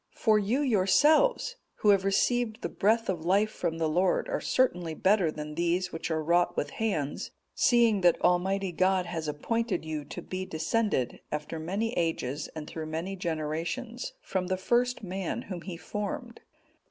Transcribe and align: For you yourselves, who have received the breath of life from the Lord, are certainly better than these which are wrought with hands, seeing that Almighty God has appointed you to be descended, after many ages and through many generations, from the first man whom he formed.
For 0.15 0.39
you 0.39 0.61
yourselves, 0.61 1.57
who 1.75 1.89
have 1.89 2.03
received 2.03 2.63
the 2.63 2.69
breath 2.69 3.07
of 3.07 3.23
life 3.23 3.51
from 3.51 3.77
the 3.77 3.87
Lord, 3.87 4.27
are 4.29 4.41
certainly 4.41 4.95
better 4.95 5.29
than 5.31 5.53
these 5.53 5.91
which 5.91 6.09
are 6.09 6.23
wrought 6.23 6.57
with 6.57 6.71
hands, 6.71 7.29
seeing 7.53 8.01
that 8.01 8.19
Almighty 8.21 8.71
God 8.71 9.05
has 9.05 9.27
appointed 9.27 9.85
you 9.85 10.03
to 10.05 10.23
be 10.23 10.43
descended, 10.43 11.19
after 11.31 11.59
many 11.59 11.93
ages 11.93 12.47
and 12.55 12.65
through 12.67 12.87
many 12.87 13.15
generations, 13.15 14.13
from 14.23 14.47
the 14.47 14.57
first 14.57 15.03
man 15.03 15.43
whom 15.43 15.61
he 15.61 15.77
formed. 15.77 16.41